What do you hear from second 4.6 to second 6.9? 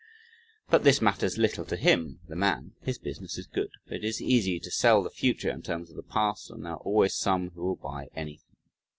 sell the future in terms of the past and there are